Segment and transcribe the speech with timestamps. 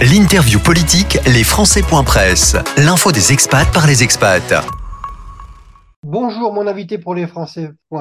[0.00, 1.42] L'interview politique, les
[2.04, 2.54] Presse.
[2.76, 4.64] L'info des expats par les expats.
[6.04, 7.26] Bonjour, mon invité pour les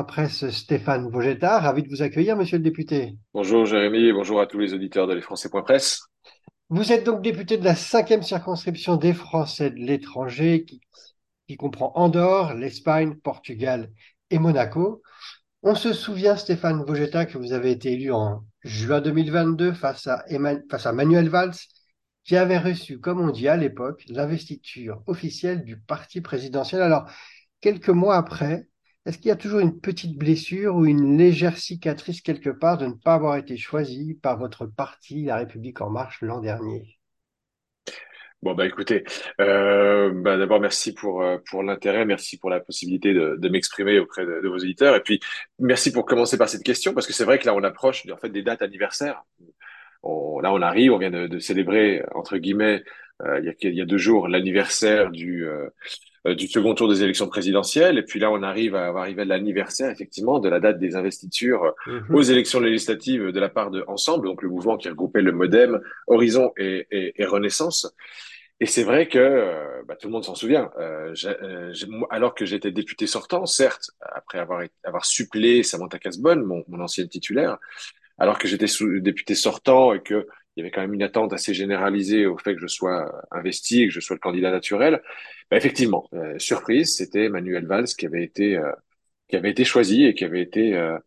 [0.05, 1.59] Presse, Stéphane Vogetta.
[1.59, 3.15] Ravi de vous accueillir, monsieur le député.
[3.33, 5.23] Bonjour, Jérémy, et bonjour à tous les auditeurs de les
[5.63, 6.03] Presse.
[6.69, 10.81] Vous êtes donc député de la cinquième circonscription des Français de l'étranger, qui,
[11.47, 13.89] qui comprend Andorre, l'Espagne, Portugal
[14.29, 15.01] et Monaco.
[15.63, 20.23] On se souvient, Stéphane Vogetta, que vous avez été élu en juin 2022 face à,
[20.69, 21.55] face à Manuel Valls
[22.27, 26.81] qui avait reçu, comme on dit à l'époque, l'investiture officielle du parti présidentiel.
[26.81, 27.09] Alors,
[27.61, 28.67] quelques mois après,
[29.05, 32.87] est-ce qu'il y a toujours une petite blessure ou une légère cicatrice quelque part de
[32.87, 36.97] ne pas avoir été choisi par votre parti, La République en marche, l'an dernier?
[38.43, 39.03] Bon bah écoutez,
[39.41, 44.27] euh, bah, d'abord merci pour euh, pour l'intérêt, merci pour la possibilité de, m'exprimer auprès
[44.27, 45.19] de, vos auditeurs et puis
[45.57, 48.17] merci pour commencer par cette question parce que c'est vrai que là on approche en
[48.17, 49.23] fait des dates anniversaires
[50.03, 52.83] là, on arrive, on vient de, célébrer, entre guillemets,
[53.23, 56.87] euh, il, y a, il, y a, deux jours, l'anniversaire du, euh, du second tour
[56.87, 57.97] des élections présidentielles.
[57.97, 61.73] Et puis là, on arrive à, arriver à l'anniversaire, effectivement, de la date des investitures
[61.87, 62.15] mhm.
[62.15, 65.79] aux élections législatives de la part de Ensemble, donc le mouvement qui regroupait le Modem,
[66.07, 67.93] Horizon et, et, et Renaissance.
[68.59, 70.71] Et c'est vrai que euh, bah, tout le monde s'en souvient.
[70.79, 71.13] Euh,
[72.09, 77.07] alors que j'étais député sortant, certes, après avoir, avoir supplé Samantha Casbonne, mon, mon ancienne
[77.07, 77.57] titulaire,
[78.17, 78.67] alors que j'étais
[78.99, 80.27] député sortant et que
[80.57, 83.83] il y avait quand même une attente assez généralisée au fait que je sois investi
[83.83, 85.03] et que je sois le candidat naturel.
[85.51, 88.71] Bah, effectivement, euh, surprise, c'était Manuel Valls qui avait été euh,
[89.29, 90.97] qui avait été choisi et qui avait été euh,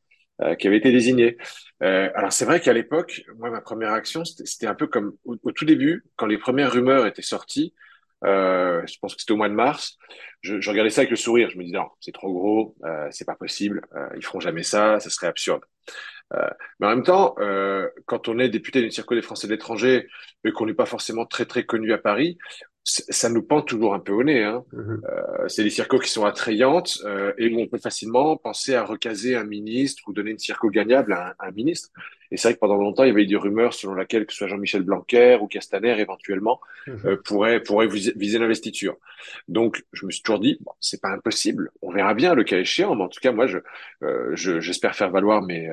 [0.59, 1.37] qui avait été désigné.
[1.81, 5.67] alors c'est vrai qu'à l'époque, moi ma première action c'était un peu comme au, tout
[5.67, 7.75] début quand les premières rumeurs étaient sorties.
[8.23, 9.99] je pense que c'était au mois de mars.
[10.41, 11.51] Je, je, regardais ça avec le sourire.
[11.51, 12.75] Je me disais non, c'est trop gros,
[13.11, 13.83] c'est pas possible,
[14.17, 15.63] ils feront jamais ça, ça serait absurde.
[16.35, 19.53] Euh, mais en même temps, euh, quand on est député d'une circo des Français de
[19.53, 20.07] l'étranger
[20.45, 22.39] et qu'on n'est pas forcément très très connu à Paris,
[22.83, 24.43] ça nous pend toujours un peu au nez.
[24.43, 24.65] Hein.
[24.73, 25.03] Mhm.
[25.05, 28.85] Euh, c'est des circos qui sont attrayantes euh, et où on peut facilement penser à
[28.85, 31.91] recaser un ministre ou donner une circo gagnable à un, ministre.
[32.31, 34.33] Et c'est vrai que pendant longtemps, il y avait eu des rumeurs selon laquelle que
[34.33, 37.01] ce soit Jean-Michel Blanquer ou Castaner éventuellement mhm.
[37.05, 38.97] euh, pourrait pourrait viser, l'investiture.
[39.49, 41.71] Donc, je me suis toujours dit, bon, c'est pas impossible.
[41.83, 42.95] On verra bien le cas échéant.
[42.95, 43.59] Mais en tout cas, moi, je
[44.35, 45.71] j'espère faire valoir mes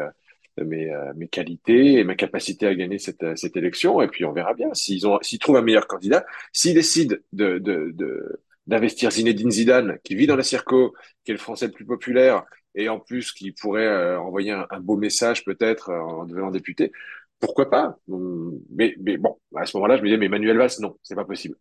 [0.66, 4.02] mes, euh, mes qualités et ma capacité à gagner cette, euh, cette élection.
[4.02, 6.26] Et puis on verra bien s'ils ont s'ils trouvent un meilleur candidat.
[6.54, 11.34] S'ils décident de, de, de d'investir Zinedine Zidane, qui vit dans la Circo, qui est
[11.34, 12.44] le Français le plus populaire,
[12.76, 16.92] et en plus qui pourrait euh, envoyer un, beau message peut-être en devenant député,
[17.40, 17.98] pourquoi pas?
[18.70, 21.26] Mais, mais bon, à ce moment-là, je me disais, mais Manuel Valls, non, c'est pas
[21.26, 21.56] possible.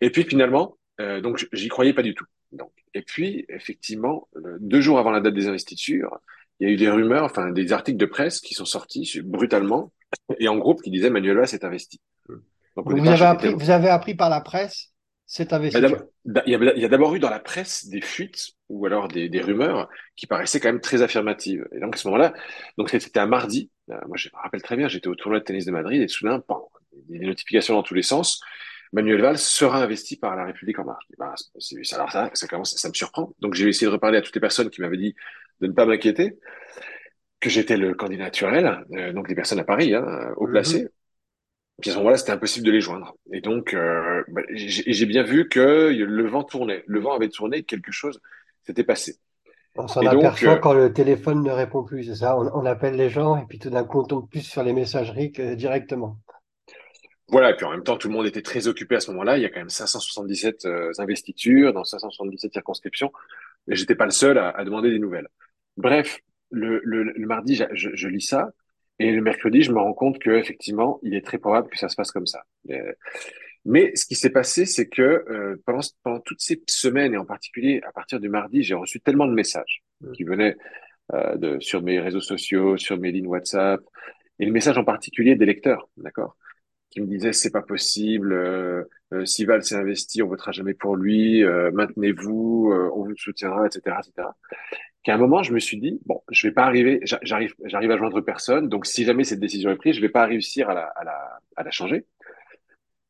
[0.00, 2.26] Et puis finalement, euh, donc j'y croyais pas du tout.
[2.50, 4.28] Donc, et puis effectivement,
[4.60, 6.18] deux jours avant la date des investitures,
[6.62, 9.92] il y a eu des rumeurs, enfin des articles de presse qui sont sortis brutalement
[10.38, 12.00] et en groupe qui disaient Manuel Valls s'est investi.
[12.76, 14.92] Donc, vous, avez appris, vous avez appris par la presse
[15.26, 19.28] cet investissement Il y a d'abord eu dans la presse des fuites ou alors des,
[19.28, 21.66] des, rumeurs qui paraissaient quand même très affirmatives.
[21.72, 22.32] Et donc à ce moment-là,
[22.78, 23.68] donc c'était un mardi.
[23.90, 26.06] Euh, moi je me rappelle très bien, j'étais au tournoi de tennis de Madrid et
[26.06, 26.70] soudain, pan,
[27.08, 28.40] des notifications dans tous les sens.
[28.92, 31.04] Manuel Valls sera investi par la République en marche.
[31.18, 31.34] Ben,
[31.92, 33.34] alors ça, ça, commence, ça me surprend.
[33.40, 35.14] Donc j'ai essayé de reparler à toutes les personnes qui m'avaient dit
[35.62, 36.36] de ne pas m'inquiéter,
[37.40, 40.52] que j'étais le candidat naturel, euh, donc les personnes à Paris, hein, au mhm.
[40.52, 40.88] placé.
[41.80, 43.16] Puis à ce moment-là, c'était impossible de les joindre.
[43.32, 46.84] Et donc, euh, bah, j'ai bien vu que le vent tournait.
[46.86, 48.20] Le vent avait tourné, quelque chose
[48.64, 49.16] s'était passé.
[49.76, 52.36] On s'en aperçoit euh, quand le téléphone ne répond plus, c'est ça?
[52.36, 55.32] On, appelle les gens et puis tout d'un coup, on tombe plus sur les messageries
[55.32, 56.18] que directement.
[57.28, 59.38] Voilà, et puis en même temps, tout le monde était très occupé à ce moment-là.
[59.38, 60.68] Il y a quand même 577
[60.98, 63.10] investitures dans 577 circonscriptions.
[63.66, 65.28] Et j'étais pas le seul à, à, demander des nouvelles.
[65.76, 66.18] Bref,
[66.50, 68.50] le, le, le mardi, je, je, lis ça,
[68.98, 71.88] et le mercredi, je me rends compte que effectivement, il est très probable que ça
[71.88, 72.44] se passe comme ça.
[73.64, 77.24] Mais ce qui s'est passé, c'est que euh, pendant, pendant toutes ces semaines, et en
[77.24, 79.82] particulier à partir du mardi, j'ai reçu tellement de messages
[80.14, 80.56] qui venaient
[81.12, 83.80] euh, de, sur mes réseaux sociaux, sur mes lignes WhatsApp,
[84.38, 86.36] et le message en particulier des lecteurs, d'accord
[86.92, 88.84] qui me disait c'est pas possible, euh,
[89.14, 93.16] euh, si Val s'est investi, on votera jamais pour lui, euh, maintenez-vous, euh, on vous
[93.16, 94.28] soutiendra, etc., etc.
[95.02, 97.96] Qu'à un moment, je me suis dit bon, je vais pas arriver, j'arrive, j'arrive à
[97.96, 100.84] joindre personne, donc si jamais cette décision est prise, je vais pas réussir à la,
[100.84, 102.06] à la, à la changer.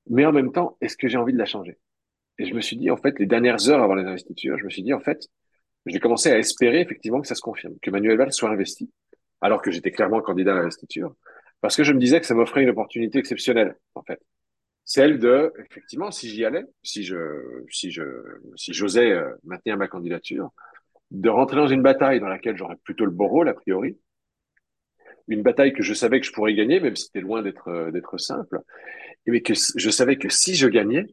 [0.09, 1.79] Mais en même temps, est-ce que j'ai envie de la changer?
[2.39, 4.71] Et je me suis dit en fait, les dernières heures avant les investitures, je me
[4.71, 5.29] suis dit en fait,
[5.87, 8.91] j'ai commencé à espérer effectivement que ça se confirme, que Manuel Valls soit investi,
[9.41, 11.15] alors que j'étais clairement candidat à l'investiture
[11.63, 14.21] parce que je me disais que ça m'offrait une opportunité exceptionnelle, en fait.
[14.85, 18.03] Celle de, effectivement, si j'y allais, si je, si je,
[18.57, 20.51] si j'osais euh, maintenir ma candidature,
[21.13, 23.99] de rentrer dans une bataille dans laquelle j'aurais plutôt le bon rôle, a priori,
[25.29, 28.19] une bataille que je savais que je pourrais gagner, même si c'était loin d'être d'être
[28.19, 28.61] simple,
[29.27, 31.07] mais que je savais que si je gagnais,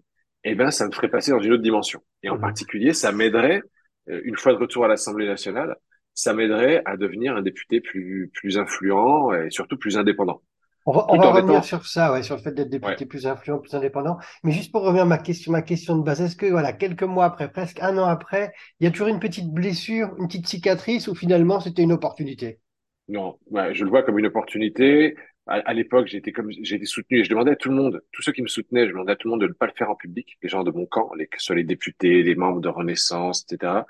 [0.44, 2.02] eh ben, ça me ferait passer dans une autre dimension.
[2.24, 2.42] Et en mmh.
[2.42, 3.62] particulier, ça m'aiderait,
[4.10, 5.76] euh, une fois de retour à l'Assemblée nationale,
[6.14, 10.42] ça m'aiderait à devenir un député plus, plus influent et surtout plus indépendant.
[10.90, 14.18] On va, revenir sur ça, ouais, sur le fait d'être député plus influent, plus indépendant.
[14.44, 17.04] Mais juste pour revenir à ma question, ma question de base, est-ce que voilà, quelques
[17.04, 20.48] mois après, presque un an après, il y a toujours une petite blessure, une petite
[20.48, 22.60] cicatrice ou finalement c'était une opportunité?
[23.08, 25.16] Non, je le vois comme une opportunité
[25.50, 28.32] à, l'époque, j'étais comme j'étais soutenu et je demandais à tout le monde, tous ceux
[28.32, 29.96] qui me soutenaient, je demandais à tout le monde de ne pas le faire en
[29.96, 32.70] public, les gens de mon camp, les, que ce soit les députés, les membres de
[32.70, 33.82] Renaissance, etc.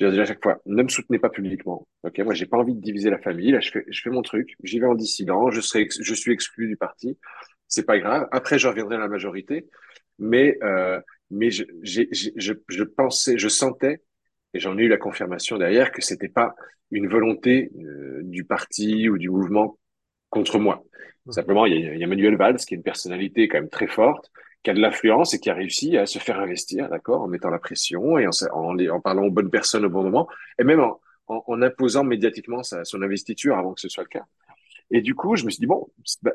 [0.00, 1.86] Je disais à chaque fois, ne me soutenez pas publiquement.
[2.02, 3.52] Ok, moi j'ai pas envie de diviser la famille.
[3.52, 6.32] Là, je fais, je fais mon truc, j'y vais en dissident, je serai, je suis
[6.32, 7.18] exclu du parti.
[7.68, 8.26] C'est pas grave.
[8.32, 9.66] Après, je reviendrai à la majorité,
[10.18, 11.00] mais euh,
[11.30, 14.02] mais je, j'ai, je, je pensais, je sentais
[14.54, 16.54] et j'en ai eu la confirmation derrière que c'était pas
[16.90, 19.78] une volonté euh, du parti ou du mouvement
[20.28, 20.84] contre moi.
[21.24, 21.32] Mmh.
[21.32, 23.70] Simplement, il y, a, il y a Manuel Valls, qui est une personnalité quand même
[23.70, 24.30] très forte,
[24.62, 27.50] qui a de l'influence et qui a réussi à se faire investir, d'accord, en mettant
[27.50, 30.28] la pression et en, parlant aux bonnes personnes au bon moment,
[30.58, 34.24] et même en, en imposant médiatiquement sa, son investiture avant que ce soit le cas.
[34.90, 35.88] Et du coup, je me suis dit bon,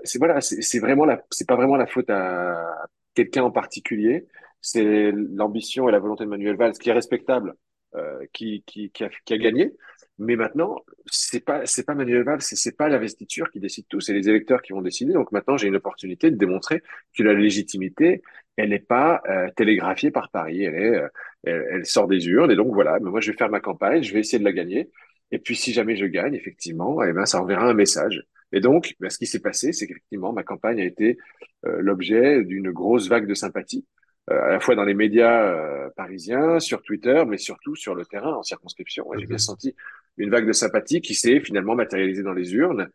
[0.04, 4.28] c'est voilà, c'est vraiment la, c'est pas vraiment la faute à quelqu'un en particulier,
[4.62, 7.56] c'est l'ambition et la volonté de Manuel Valls qui est respectable,
[7.96, 9.74] euh, qui, qui, qui, a, qui a gagné.
[10.20, 14.14] Mais maintenant, c'est pas c'est pas Manuel Valls, c'est pas l'investiture qui décide tout, c'est
[14.14, 15.14] les électeurs qui vont décider.
[15.14, 16.82] Donc maintenant, j'ai une opportunité de démontrer
[17.16, 18.24] que la légitimité,
[18.56, 21.08] elle n'est pas euh, télégraphiée par Paris, elle est, euh,
[21.44, 22.52] elle, sort des urnes.
[22.52, 24.54] Et donc voilà, mais moi je vais faire ma campagne, je vais essayer de la
[24.54, 24.90] gagner.
[25.32, 28.24] Et puis si jamais je gagne, effectivement, eh ben ça enverra un message.
[28.52, 31.18] Et donc, ben, ce qui s'est passé, c'est qu'effectivement, ma campagne a été
[31.66, 33.86] euh, l'objet d'une grosse vague de sympathie.
[34.30, 38.06] Euh, à la fois dans les médias euh, parisiens, sur Twitter, mais surtout sur le
[38.06, 39.06] terrain, en circonscription.
[39.18, 39.40] J'ai bien mhm.
[39.40, 39.76] senti
[40.18, 42.90] une vague de sympathie qui s'est finalement matérialisée dans les urnes.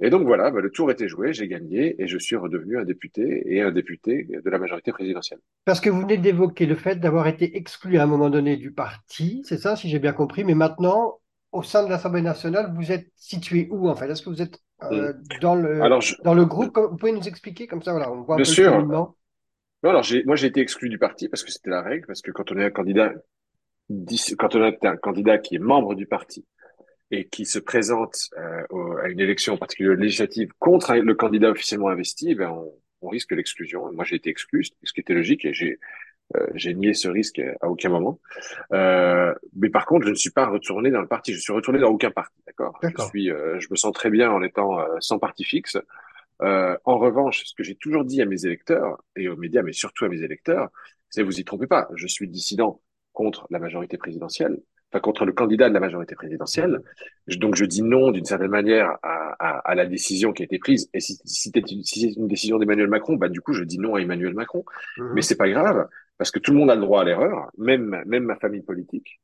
[0.00, 2.84] Et donc voilà, bah, le tour était joué, j'ai gagné et je suis redevenu un
[2.84, 5.40] député et un député de la majorité présidentielle.
[5.64, 8.72] Parce que vous venez d'évoquer le fait d'avoir été exclu à un moment donné du
[8.72, 11.18] parti, c'est ça, si j'ai bien compris, mais maintenant,
[11.52, 14.08] au sein de l'Assemblée nationale, vous êtes situé où en fait?
[14.08, 15.40] Est-ce que vous êtes euh, mm.
[15.40, 15.80] dans, le,
[16.22, 16.78] dans le groupe?
[16.78, 18.78] Vous pouvez nous expliquer comme ça, voilà, on voit un bien peu sûr.
[18.78, 18.86] Le
[19.82, 22.30] non, alors moi j'ai été exclu du parti parce que c'était la règle, parce que
[22.30, 23.12] quand on est un candidat,
[24.38, 26.44] quand on est un candidat qui est membre du parti
[27.10, 31.88] et qui se présente euh, à une élection en particulier législative contre le candidat officiellement
[31.88, 32.72] investi, ben on,
[33.02, 33.90] on risque l'exclusion.
[33.92, 35.78] Moi j'ai été exclu, ce qui était logique, et j'ai
[36.36, 38.20] euh, j'ai nié ce risque à aucun moment.
[38.72, 41.32] Euh, mais par contre, je ne suis pas retourné dans le parti.
[41.32, 42.78] Je suis retourné dans aucun parti, d'accord?
[42.82, 45.78] Je suis, euh, je me sens très bien en étant euh, sans parti fixe.
[46.42, 49.72] Euh, en revanche, ce que j'ai toujours dit à mes électeurs et aux médias, mais
[49.72, 50.68] surtout à mes électeurs,
[51.10, 51.88] c'est vous y trompez pas.
[51.94, 52.80] Je suis dissident
[53.12, 54.58] contre la majorité présidentielle,
[54.90, 56.80] enfin contre le candidat de la majorité présidentielle.
[57.26, 60.58] donc je dis non d'une certaine manière à, à, à, la décision qui a été
[60.58, 60.88] prise.
[60.94, 63.78] Et si, si c'est une, si une, décision d'Emmanuel Macron, bah du coup je dis
[63.78, 64.64] non à Emmanuel Macron.
[64.96, 65.12] Mmh.
[65.14, 68.02] Mais c'est pas grave parce que tout le monde a le droit à l'erreur, même
[68.06, 69.20] même ma famille politique.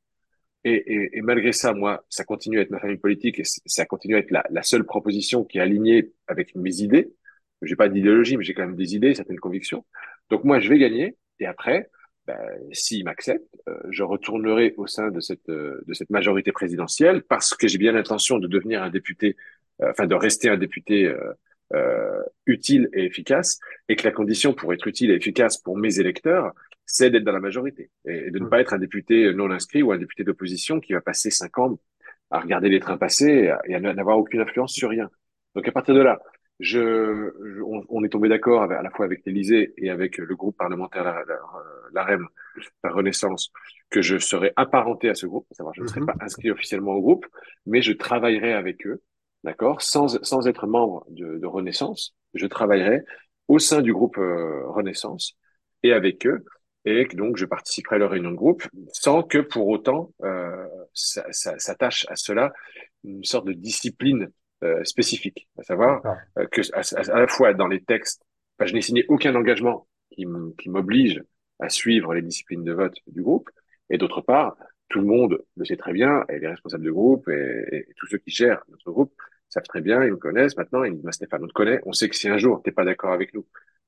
[0.65, 3.85] Et, et, et, malgré ça, moi, ça continue à être ma famille politique et ça
[3.85, 7.13] continue à être la, la seule proposition qui est alignée avec mes idées.
[7.61, 9.85] J'ai pas d'idéologie, mais j'ai quand même des idées, certaines convictions.
[10.29, 11.17] Donc moi, je vais gagner.
[11.39, 11.89] Et après,
[12.25, 12.39] ben,
[12.71, 17.53] s'il m'accepte, euh, je retournerai au sein de cette euh, de cette majorité présidentielle parce
[17.53, 19.35] que j'ai bien l'intention de devenir un député,
[19.81, 21.13] euh, enfin de rester un député
[22.45, 23.59] utile et efficace,
[23.89, 26.53] et que la condition pour être utile et efficace pour mes électeurs,
[26.85, 29.91] c'est d'être dans la majorité et, de ne pas être un député non inscrit ou
[29.91, 31.79] un député d'opposition qui va passer cinq ans
[32.31, 35.09] à regarder les trains passer et à n'avoir aucune influence sur rien.
[35.55, 36.19] Donc à partir de là,
[36.59, 37.33] je,
[37.89, 41.03] on, est tombé d'accord à la fois avec l'Élysée et avec le groupe parlementaire
[41.93, 42.27] l'AREM,
[42.83, 43.51] la, Renaissance,
[43.89, 46.07] que je serais apparenté à ce groupe, à savoir je ne serais mhm.
[46.07, 47.25] pas inscrit officiellement au groupe,
[47.65, 49.01] mais je travaillerai avec eux,
[49.43, 53.03] d'accord, sans, sans être membre de, de, Renaissance, je travaillerai
[53.49, 55.37] au sein du groupe euh, Renaissance
[55.83, 56.45] et avec eux
[56.85, 58.63] et donc je participerai à leur réunion de groupe
[58.93, 62.53] sans que pour autant euh, ça, ça, s'attache à cela
[63.03, 64.29] une sorte de discipline
[64.63, 66.01] euh, spécifique, à savoir
[66.37, 68.23] euh, que à, la fois dans les textes,
[68.63, 70.25] je n'ai signé aucun engagement qui
[70.69, 71.21] m'oblige
[71.59, 73.49] à suivre les disciplines de vote du groupe,
[73.89, 74.55] et d'autre part,
[74.87, 78.07] tout le monde le sait très bien, et les responsables de groupe et, et, tous
[78.07, 79.13] ceux qui gèrent notre groupe
[79.49, 81.91] savent très bien, ils me connaissent maintenant, ils me disent, Stéphane, on te connaît, on
[81.91, 83.45] sait que si un jour t'es pas d'accord avec nous,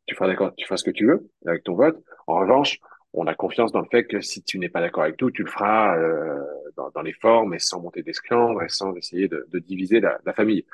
[0.07, 2.01] tu feras d'accord, tu feras ce que tu veux avec ton vote.
[2.25, 2.79] En revanche,
[3.13, 5.43] on a confiance dans le fait que si tu n'es pas d'accord avec nous, tu
[5.43, 6.41] le feras euh,
[6.75, 10.19] dans, dans, les formes et sans monter d'esclandre et sans essayer de, de diviser la,
[10.25, 10.65] la, famille.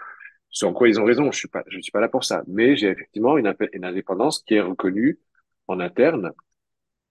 [0.49, 2.43] Sur quoi ils ont raison, je suis pas, je suis pas là pour ça.
[2.47, 5.19] Mais j'ai effectivement une, une, indépendance qui est reconnue
[5.67, 6.31] en interne,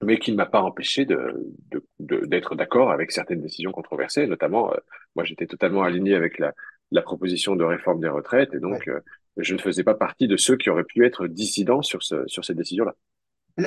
[0.03, 1.55] mais qui ne m'a pas empêché de,
[1.99, 4.27] d'être d'accord avec certaines décisions controversées.
[4.27, 4.77] Notamment, euh,
[5.17, 6.53] moi, j'étais totalement aligné avec la,
[6.91, 8.55] la proposition de réforme des retraites.
[8.55, 9.01] Et donc, euh,
[9.37, 12.45] je ne faisais pas partie de ceux qui auraient pu être dissidents sur, ce, sur
[12.45, 12.95] cette décision-là.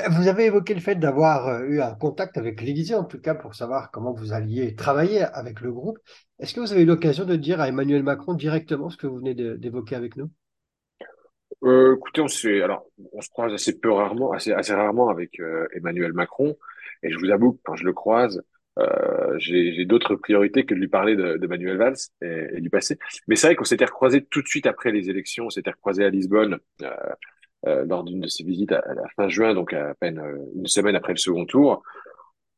[0.09, 3.35] Vous avez évoqué le fait d'avoir euh, eu un contact avec l'Élysée, en tout cas
[3.35, 5.99] pour savoir comment vous alliez travailler avec le groupe.
[6.39, 9.17] Est-ce que vous avez eu l'occasion de dire à Emmanuel Macron directement ce que vous
[9.17, 10.31] venez d'évoquer avec nous?
[11.63, 15.39] Euh, Écoutez, on se, alors, on se croise assez peu rarement, assez, assez rarement avec
[15.39, 16.57] euh, Emmanuel Macron.
[17.03, 18.41] Et je vous avoue que quand je le croise,
[18.79, 22.69] euh, j'ai d'autres priorités que de lui parler de, de Manuel Valls et, et, du
[22.69, 22.97] passé.
[23.27, 25.45] Mais c'est vrai qu'on s'était recroisé tout de suite après les élections.
[25.45, 26.89] On s'était recroisé à Lisbonne euh,
[27.67, 30.67] euh, lors d'une de ses visites à, la fin juin, donc à peine euh, une
[30.67, 31.81] semaine après le second tour.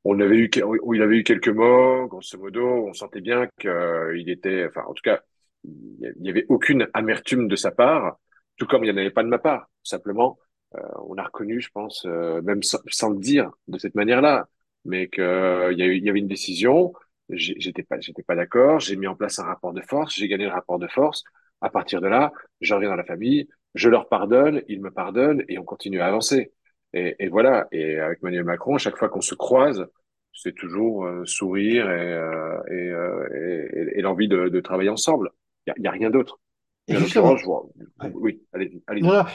[0.03, 0.49] On avait eu,
[0.93, 2.87] il avait eu quelques mots, grosso modo.
[2.87, 5.21] On sentait bien qu'il était, enfin, en tout cas,
[5.63, 8.17] il n'y avait aucune amertume de sa part,
[8.57, 9.69] tout comme il n'y en avait pas de ma part.
[9.83, 10.37] Simplement,
[10.75, 14.47] euh, on a reconnu, je pense, euh, même sans, sans, le dire de cette manière-là,
[14.87, 16.93] mais qu'il euh, y, y avait une décision.
[17.29, 18.79] J'étais pas, j'étais pas d'accord.
[18.79, 20.15] J'ai mis en place un rapport de force.
[20.15, 21.23] J'ai gagné le rapport de force.
[21.61, 23.47] À partir de là, je reviens dans la famille.
[23.75, 26.53] Je leur pardonne, ils me pardonnent et on continue à avancer.
[26.93, 27.67] Et, et voilà.
[27.71, 29.85] Et avec Emmanuel Macron, chaque fois qu'on se croise,
[30.33, 35.31] c'est toujours euh, sourire et, euh, et, et, et l'envie de, de, travailler ensemble.
[35.65, 36.39] Il n'y a, a, rien d'autre.
[36.89, 37.35] Justement,
[38.13, 38.81] oui, allez,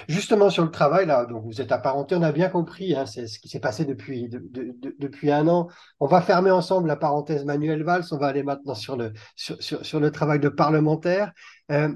[0.08, 3.26] justement sur le travail, là, donc vous êtes apparenté, on a bien compris, hein, c'est
[3.26, 5.68] ce qui s'est passé depuis, de, de, de, depuis un an.
[6.00, 9.62] On va fermer ensemble la parenthèse Manuel Valls, on va aller maintenant sur le, sur,
[9.62, 11.32] sur, sur le travail de parlementaire.
[11.70, 11.92] Euh,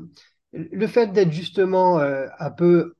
[0.53, 2.95] le fait d'être justement euh, un peu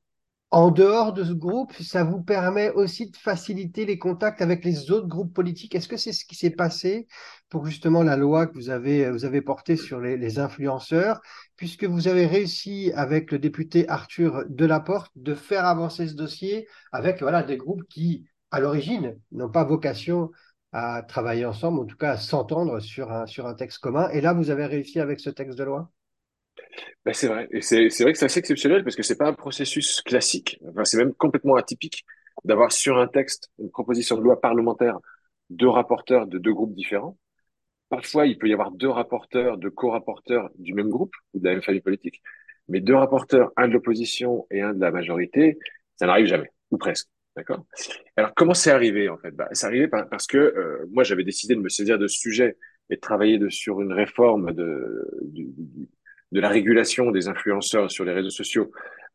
[0.51, 4.91] en dehors de ce groupe, ça vous permet aussi de faciliter les contacts avec les
[4.91, 5.75] autres groupes politiques.
[5.75, 7.09] Est-ce que c'est ce qui s'est passé
[7.49, 11.21] pour justement la loi que vous avez, vous avez portée sur les, les, influenceurs,
[11.57, 17.23] puisque vous avez réussi avec le député Arthur Delaporte de faire avancer ce dossier avec
[17.47, 20.31] des groupes qui, à l'origine, n'ont pas vocation
[20.73, 24.11] à travailler ensemble, en tout cas à s'entendre sur un, texte commun.
[24.11, 25.91] Et là, vous avez réussi avec ce texte de loi?
[27.05, 27.49] Ben c'est vrai.
[27.51, 30.61] Et c'est, vrai que c'est assez exceptionnel parce que c'est pas un processus classique.
[30.85, 32.05] C'est même complètement atypique
[32.45, 34.99] d'avoir sur un texte une proposition de loi parlementaire
[35.49, 37.17] deux rapporteurs de deux groupes différents.
[37.89, 41.53] Parfois, il peut y avoir deux rapporteurs, deux co-rapporteurs du même groupe ou de la
[41.53, 42.21] même famille politique.
[42.69, 45.59] Mais deux rapporteurs, un de l'opposition et un de la majorité,
[45.97, 47.09] ça n'arrive jamais, ou presque.
[47.37, 47.65] D'accord?
[48.17, 49.31] Alors, comment c'est arrivé, en fait?
[49.31, 52.57] Bah, C'est arrivé parce que euh, moi, j'avais décidé de me saisir de ce sujet
[52.91, 55.49] et de travailler de, sur une réforme de, du,
[56.33, 58.73] de la régulation des influenceurs sur les réseaux sociaux.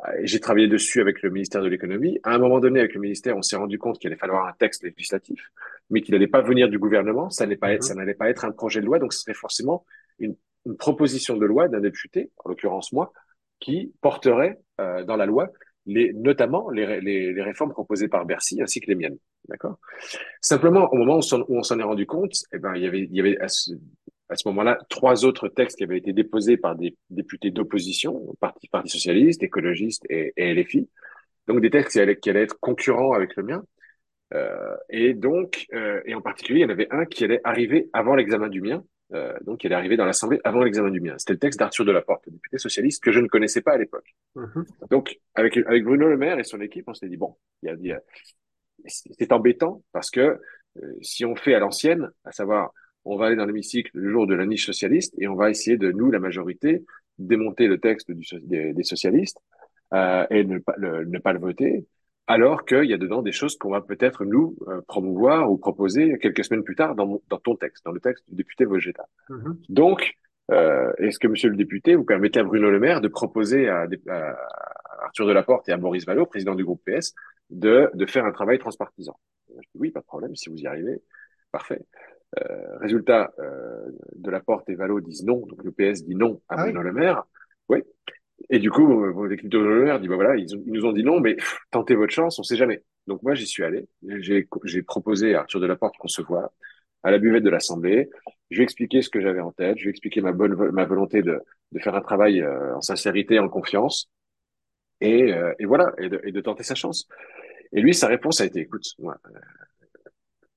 [0.08, 2.20] Euh, j'ai travaillé dessus avec le ministère de l'économie.
[2.24, 4.54] À un moment donné, avec le ministère, on s'est rendu compte qu'il allait falloir un
[4.54, 5.52] texte législatif,
[5.90, 7.30] mais qu'il n'allait pas venir du gouvernement.
[7.30, 9.34] Ça n'allait pas être, ça n'allait pas être un projet de loi, donc ce serait
[9.34, 9.86] forcément
[10.20, 13.12] une, une proposition de loi d'un député, en l'occurrence moi,
[13.60, 15.52] qui porterait euh, dans la loi
[15.86, 19.18] les, notamment les, les, les, réformes proposées par Bercy ainsi que les miennes.
[19.48, 19.80] D'accord?
[20.40, 23.16] Simplement, au moment où on s'en est rendu compte, eh ben, il y avait, il
[23.16, 23.38] y avait
[24.32, 28.68] à ce moment-là trois autres textes qui avaient été déposés par des députés d'opposition, Parti,
[28.70, 30.90] Parti socialiste, écologiste et, et, LFI.
[31.48, 33.64] Donc des textes qui allaient, qui allaient être concurrents avec le mien.
[34.34, 37.90] Euh, et donc, euh, et en particulier, il y en avait un qui allait arriver
[37.92, 38.84] avant l'examen du mien,
[39.14, 41.16] euh, donc qui allait arriver dans l'Assemblée avant l'examen du mien.
[41.18, 44.16] C'était le texte d'Arthur Delaporte, député socialiste que je ne connaissais pas à l'époque.
[44.38, 44.90] Mm-hmm.
[44.90, 47.92] Donc, avec, avec Bruno Le Maire et son équipe, on s'est dit, bon, il y
[47.92, 48.00] a,
[48.86, 50.40] c'est embêtant parce que
[50.82, 52.72] euh, si on fait à l'ancienne, à savoir
[53.06, 55.78] on va aller dans l'hémicycle le jour de la niche socialiste et on va essayer
[55.78, 56.86] de, nous, la majorité,
[57.18, 59.40] démonter le texte du, des, des, socialistes
[59.94, 61.86] euh, et ne pas, le, ne pas le voter,
[62.28, 66.18] alors qu'il y a dedans des choses qu'on va peut-être, nous, euh, promouvoir ou proposer
[66.20, 69.06] quelques semaines plus tard dans, dans ton texte, dans le texte du député Vogetta.
[69.30, 69.56] Mm-hmm.
[69.70, 70.14] Donc,
[70.52, 73.88] euh, est-ce que, monsieur le député, vous permettez à Bruno Le Maire de proposer à,
[74.10, 74.36] à
[75.04, 77.14] Arthur Delaporte et à Maurice Vallot, président du groupe PS,
[77.50, 79.18] de, de faire un travail transpartisan?
[79.76, 81.02] Oui, pas de problème, si vous y arrivez,
[81.52, 81.82] parfait.
[82.40, 86.42] Euh, résultat, euh, de la porte et Valo disent non, donc le PS dit non
[86.48, 86.86] à ah Bruno oui.
[86.86, 87.24] Le Maire.
[87.68, 87.80] Oui.
[88.50, 91.04] Et du coup, l'équipe de Le Maire dit bah voilà, ils, ils, nous ont dit
[91.04, 92.84] non, mais pff, tentez votre chance, on sait jamais.
[93.08, 93.88] Donc moi, j'y suis allé.
[94.04, 96.54] J'ai proposé à Arthur Delaporte qu'on se voit
[97.04, 98.10] à la buvette de l'Assemblée.
[98.50, 99.78] Je lui ai expliqué ce que j'avais en tête.
[99.78, 102.82] Je lui ai expliqué ma bonne ma volonté de, de faire un travail euh, en
[102.82, 104.10] sincérité, en confiance.
[105.00, 107.08] Et, euh, et voilà, et de, et de, tenter sa chance.
[107.74, 109.18] Et lui, sa réponse a été, écoute, moi,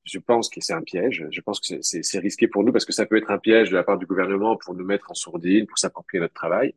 [0.04, 1.26] je pense que c'est un piège.
[1.30, 3.76] Je pense que c'est risqué pour nous parce que ça peut être un piège de
[3.76, 6.74] la part du gouvernement pour nous mettre en sourdine, pour s'approprier notre travail.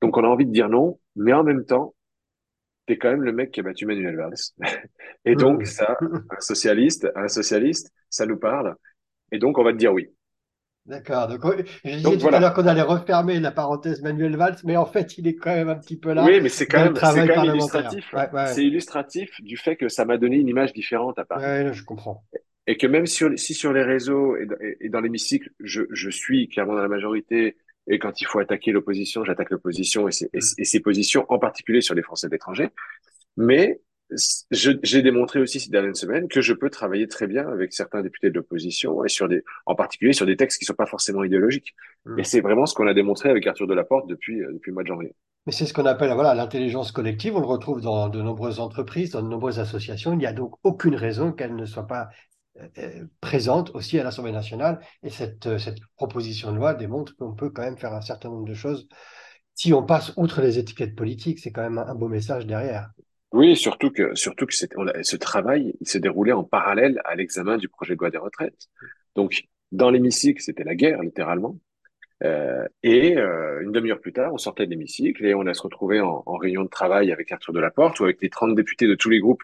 [0.00, 1.94] Donc on a envie de dire non, mais en même temps,
[2.86, 4.34] t'es quand même le mec qui a battu Manuel Valls.
[5.24, 8.76] Et donc ça, un socialiste, un socialiste, ça nous parle.
[9.32, 10.10] Et donc on va te dire oui.
[10.86, 11.28] D'accord.
[11.28, 11.40] Donc,
[11.82, 12.36] je disais donc, tout voilà.
[12.36, 15.54] à l'heure qu'on allait refermer la parenthèse Manuel Valls, mais en fait, il est quand
[15.54, 16.24] même un petit peu là.
[16.24, 18.12] Oui, mais c'est quand même, quand même illustratif.
[18.12, 18.46] Ouais, ouais.
[18.48, 21.42] C'est illustratif du fait que ça m'a donné une image différente à Paris.
[21.42, 22.22] Ouais, je comprends.
[22.66, 24.46] Et que même sur, si sur les réseaux et,
[24.80, 27.56] et dans l'hémicycle, je, je suis clairement dans la majorité
[27.86, 31.80] Et quand il faut attaquer l'opposition, j'attaque l'opposition et, et, et ses positions, en particulier
[31.80, 32.68] sur les Français de l'étranger.
[33.36, 33.80] Mais
[34.50, 38.30] j'ai démontré aussi ces dernières semaines que je peux travailler très bien avec certains députés
[38.30, 41.74] de l'opposition et sur des, en particulier sur des textes qui sont pas forcément idéologiques.
[42.04, 42.18] Mmh.
[42.18, 44.82] Et c'est vraiment ce qu'on a démontré avec Arthur Delaporte depuis euh, depuis le mois
[44.82, 45.14] de janvier.
[45.46, 47.36] Mais c'est ce qu'on appelle voilà l'intelligence collective.
[47.36, 50.12] On le retrouve dans de nombreuses entreprises, dans de nombreuses associations.
[50.12, 52.08] Il n'y a donc aucune raison qu'elle ne soit pas
[53.20, 54.80] présente aussi à l'Assemblée nationale.
[55.02, 58.46] Et cette cette proposition de loi démontre qu'on peut quand même faire un certain nombre
[58.46, 58.88] de choses.
[59.54, 62.90] Si on passe outre les étiquettes politiques, c'est quand même un beau message derrière.
[63.32, 67.68] Oui, surtout que, surtout que ce travail il s'est déroulé en parallèle à l'examen du
[67.68, 68.68] projet de loi des retraites.
[69.16, 71.58] Donc, dans l'hémicycle, c'était la guerre, littéralement.
[72.22, 75.62] Euh, et euh, une demi-heure plus tard, on sortait de l'hémicycle et on a se
[75.62, 78.94] retrouvé en, en, réunion de travail avec Arthur Delaporte ou avec les 30 députés de
[78.94, 79.42] tous les groupes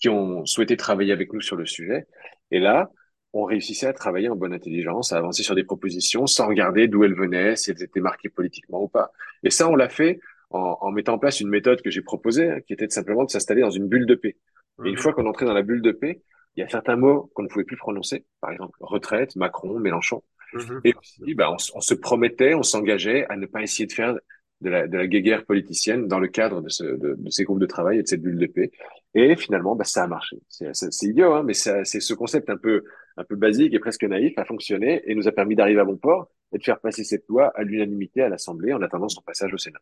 [0.00, 2.06] qui ont souhaité travailler avec nous sur le sujet.
[2.50, 2.90] Et là,
[3.32, 7.04] on réussissait à travailler en bonne intelligence, à avancer sur des propositions sans regarder d'où
[7.04, 9.12] elles venaient, si elles étaient marquées politiquement ou pas.
[9.44, 10.18] Et ça, on l'a fait
[10.50, 13.30] en, en, mettant en place une méthode que j'ai proposée, hein, qui était simplement de
[13.30, 14.36] s'installer dans une bulle de paix.
[14.84, 14.98] Et une mhm.
[14.98, 16.22] fois qu'on entrait dans la bulle de paix,
[16.56, 20.24] il y a certains mots qu'on ne pouvait plus prononcer, par exemple retraite, Macron, Mélenchon.
[20.54, 20.80] Mhm.
[20.84, 24.16] Et puis, bah, on, on, se promettait, on s'engageait à ne pas essayer de faire
[24.60, 27.60] de la, de la guéguerre politicienne dans le cadre de, ce, de, de, ces groupes
[27.60, 28.70] de travail et de cette bulle de paix.
[29.14, 30.36] Et finalement, bah, ça a marché.
[30.48, 32.84] C'est idiot, hein, mais c'est ce concept un peu,
[33.16, 35.96] un peu basique et presque naïf a fonctionné et nous a permis d'arriver à bon
[35.96, 39.52] port et de faire passer cette loi à l'unanimité à l'Assemblée en attendant son passage
[39.52, 39.80] au Sénat.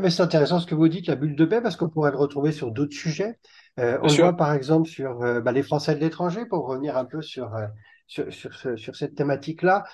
[0.00, 2.16] Mais c'est intéressant ce que vous dites, la bulle de paix, parce qu'on pourrait le
[2.16, 3.38] retrouver sur d'autres sujets.
[3.78, 6.96] Euh, on le voit par exemple sur euh, bah, les Français de l'étranger, pour revenir
[6.96, 7.66] un peu sur, euh,
[8.08, 9.84] sur, sur, sur, cette thématique-là.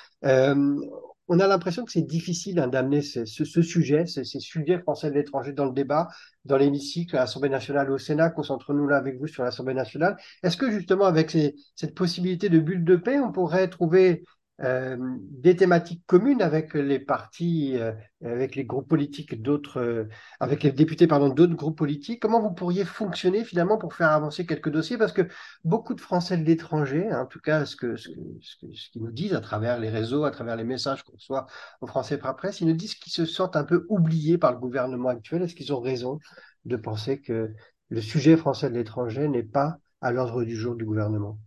[1.32, 5.64] On a l'impression que c'est difficile d'amener ce, sujet, ces, sujets français de l'étranger dans
[5.64, 6.08] le débat,
[6.44, 8.30] dans l'hémicycle, à l'Assemblée nationale, au Sénat.
[8.30, 10.16] Concentrons-nous là avec vous sur l'Assemblée nationale.
[10.42, 11.30] Est-ce que justement avec
[11.76, 14.24] cette possibilité de bulle de paix, on pourrait trouver
[14.62, 20.62] euh, des thématiques communes avec les partis, euh, avec les groupes politiques d'autres, euh, avec
[20.62, 22.20] les députés pardon d'autres groupes politiques.
[22.20, 24.98] Comment vous pourriez fonctionner finalement pour faire avancer quelques dossiers?
[24.98, 25.22] Parce que
[25.64, 29.02] beaucoup de Français de l'étranger, hein, en tout cas ce que ce, que, ce, qu'ils
[29.02, 31.46] nous disent à travers les réseaux, à travers les messages qu'on reçoit
[31.80, 34.58] aux Français par presse, ils nous disent qu'ils se sentent un peu oubliés par le
[34.58, 35.42] gouvernement actuel.
[35.42, 36.18] Est-ce qu'ils ont raison
[36.66, 37.54] de penser que
[37.88, 41.38] le sujet français de l'étranger n'est pas à l'ordre du jour du gouvernement?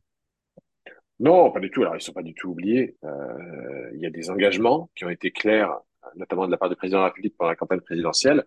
[1.20, 1.82] Non, pas du tout.
[1.82, 2.98] Alors, ils sont pas du tout oubliés.
[3.04, 5.80] Euh, il y a des engagements qui ont été clairs,
[6.16, 8.44] notamment de la part du président de la République pendant la campagne présidentielle.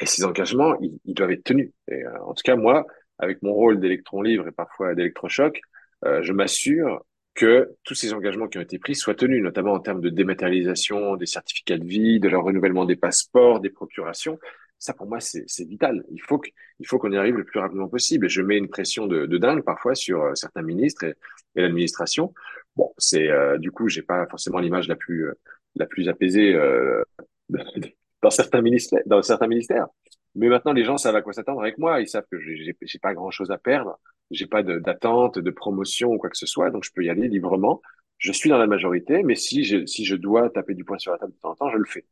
[0.00, 1.72] Et ces engagements, ils, doivent être tenus.
[1.88, 2.86] Et, euh, en tout cas, moi,
[3.18, 5.60] avec mon rôle d'électron libre et parfois d'électrochoc,
[6.04, 7.04] euh, je m'assure
[7.34, 11.16] que tous ces engagements qui ont été pris soient tenus, notamment en termes de dématérialisation
[11.16, 14.38] des certificats de vie, de leur renouvellement des passeports, des procurations.
[14.78, 16.04] Ça, pour moi, c'est vital.
[16.10, 18.26] Il faut que, il faut qu'on y arrive le plus rapidement possible.
[18.26, 21.14] Et je mets une pression de, de dingue parfois sur euh, certains ministres et,
[21.56, 22.32] et l'administration.
[22.76, 25.34] Bon, c'est euh, du coup, j'ai pas forcément l'image la plus euh,
[25.74, 27.02] la plus apaisée euh,
[28.22, 29.86] dans certains ministères, dans certains ministères.
[30.34, 32.00] Mais maintenant, les gens savent à quoi s'attendre avec moi.
[32.00, 33.98] Ils savent que j'ai pas grand chose à perdre.
[34.30, 37.10] J'ai pas d'attente, de, de promotion ou quoi que ce soit, donc je peux y
[37.10, 37.80] aller librement.
[38.18, 41.12] Je suis dans la majorité, mais si je si je dois taper du poing sur
[41.12, 42.04] la table de temps en temps, je le fais.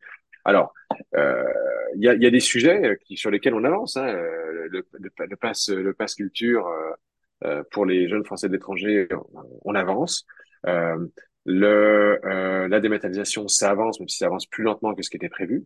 [0.46, 0.72] Alors,
[1.16, 1.42] euh,
[1.96, 3.96] il y, a, y, a, des sujets qui, sur lesquels on avance.
[3.96, 6.92] Hein, euh, le, le, le, pass, le pass culture euh,
[7.44, 9.08] euh, pour les jeunes Français d'étranger,
[9.64, 10.24] on, avance.
[10.66, 10.96] Euh,
[11.44, 15.16] le, euh, la dématérialisation, ça avance, même si ça avance plus lentement que ce qui
[15.16, 15.64] était prévu.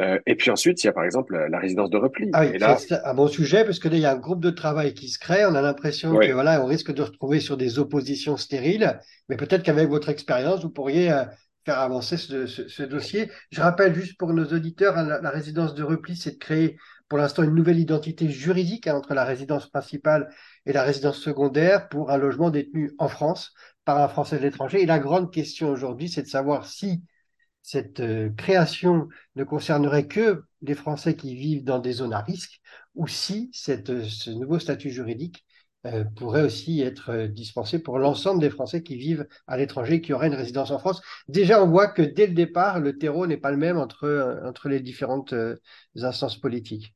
[0.00, 2.30] Euh, et puis ensuite, il y a par exemple la résidence de repli.
[2.32, 2.76] Ah oui, là...
[2.76, 5.08] c'est un bon sujet parce que là, il y a un groupe de travail qui
[5.08, 5.44] se crée.
[5.44, 8.98] On a l'impression que voilà, on risque de retrouver sur des oppositions stériles.
[9.28, 11.10] Mais peut-être qu'avec votre expérience, vous pourriez
[11.64, 13.30] faire avancer ce, dossier.
[13.50, 16.76] Je rappelle juste pour nos auditeurs, hein, la, la résidence de repli, c'est de créer
[17.08, 20.30] pour l'instant une nouvelle identité juridique hein, entre la résidence principale
[20.64, 23.52] et la résidence secondaire pour un logement détenu en France
[23.84, 24.82] par un Français de l'étranger.
[24.82, 27.02] Et la grande question aujourd'hui, c'est de savoir si
[27.62, 32.60] cette euh, création ne concernerait que les Français qui vivent dans des zones à risque
[32.94, 35.44] ou si cette, euh, ce nouveau statut juridique
[35.84, 40.00] euh, pourrait aussi être euh, dispensé pour l'ensemble des Français qui vivent à l'étranger et
[40.00, 41.02] qui auraient une résidence en France.
[41.28, 44.40] Déjà, on voit que dès le départ, le terreau n'est pas le même entre, euh,
[44.44, 45.34] entre les différentes
[45.96, 46.94] instances politiques.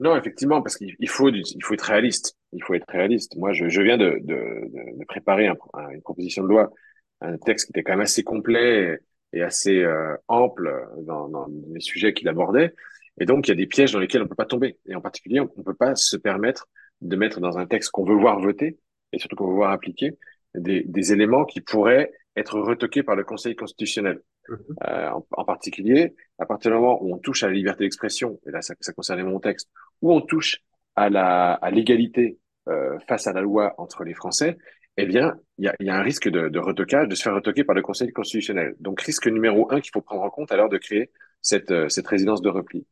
[0.00, 2.36] Non, effectivement, parce qu'il faut, il faut être réaliste.
[2.52, 3.36] Il faut être réaliste.
[3.36, 5.56] Moi, je, viens de, de, préparer un,
[5.92, 6.72] une proposition de loi,
[7.20, 9.00] un texte qui était quand même assez complet
[9.32, 12.74] et assez euh, ample dans les sujets qu'il abordait.
[13.20, 14.78] Et donc, il y a des pièges dans lesquels on ne peut pas tomber.
[14.86, 16.68] Et en particulier, on ne peut pas se permettre
[17.00, 18.78] de mettre dans un texte qu'on veut voir voter
[19.12, 20.18] et surtout qu'on veut voir appliquer
[20.54, 24.20] des, des, éléments qui pourraient être retoqués par le Conseil constitutionnel.
[24.48, 24.58] Mhm.
[24.86, 28.40] Euh, en, en, particulier, à partir du moment où on touche à la liberté d'expression,
[28.46, 29.70] et là ça, ça concernait mon texte,
[30.02, 30.62] où on touche
[30.94, 34.56] à la à l'égalité euh, face à la loi entre les Français,
[34.96, 37.34] eh bien, il y a, y a, un risque de, de, retocage, de se faire
[37.34, 38.74] retoquer par le Conseil constitutionnel.
[38.80, 41.10] Donc, risque numéro un qu'il faut prendre en compte à l'heure de créer
[41.42, 42.86] cette, euh, cette résidence de repli.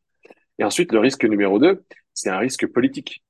[0.59, 3.23] Et ensuite, le risque numéro deux, c'est un risque politique.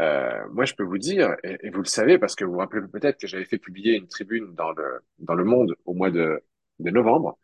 [0.00, 2.58] Euh, moi, je peux vous dire, et, et, vous le savez, parce que vous vous
[2.58, 6.10] rappelez peut-être que j'avais fait publier une tribune dans le, dans le Monde au mois
[6.10, 6.40] de,
[6.78, 7.38] de novembre,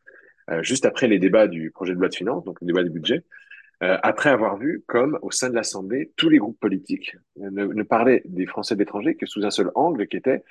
[0.51, 2.91] euh, juste après les débats du projet de loi de finances, donc le débat du
[2.91, 3.25] budget,
[3.83, 7.83] euh, après avoir vu comme au sein de l'Assemblée, tous les groupes politiques ne, ne
[7.83, 10.45] parlaient des Français de l'étranger que sous un seul angle, qui était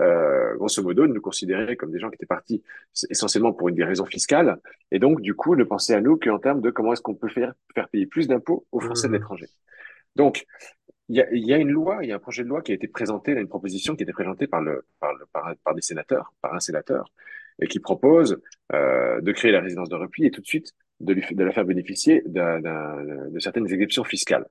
[0.00, 2.62] euh, grosso modo, de nous considérer comme des gens qui étaient partis
[3.10, 4.58] essentiellement pour une des raisons fiscales,
[4.92, 7.28] et donc du coup ne penser à nous qu'en termes de comment est-ce qu'on peut
[7.28, 9.16] faire, faire payer plus d'impôts aux Français de mmh.
[9.16, 9.46] l'étranger.
[10.16, 10.46] Donc,
[11.10, 12.70] il y a, y a, une loi, il y a un projet de loi qui
[12.70, 15.26] a été présenté, une proposition qui a été présentée par, le, par, le,
[15.64, 17.10] par, des sénateurs, par un sénateur,
[17.60, 18.40] et qui propose
[18.72, 21.50] euh, de créer la résidence de repli et tout de suite de, lui, de la
[21.50, 24.46] faire bénéficier de certaines exceptions fiscales.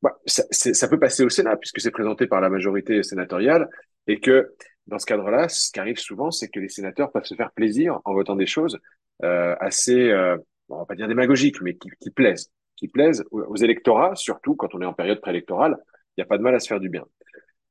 [0.00, 3.68] Bah, ça, ça, peut passer au Sénat puisque c'est présenté par la majorité sénatoriale
[4.06, 4.54] et que
[4.86, 8.00] dans ce cadre-là, ce qui arrive souvent, c'est que les sénateurs peuvent se faire plaisir
[8.04, 8.78] en votant des choses
[9.24, 10.36] euh, assez, euh,
[10.68, 14.74] on va pas dire démagogiques, mais qui, qui plaisent, qui plaisent aux, électorats, surtout quand
[14.74, 15.76] on est en période préélectorale.
[16.16, 17.04] Il n'y a pas de mal à se faire du bien.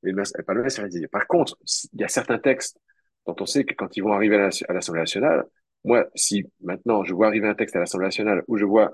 [0.04, 1.08] Il n'y a pas de mal à se faire du bien.
[1.10, 1.58] Par contre,
[1.94, 2.78] il y a certains textes
[3.26, 5.46] dont on sait que quand ils vont arriver à l'Assemblée nationale,
[5.86, 8.92] moi, si maintenant je vois arriver un texte à l'Assemblée nationale où je vois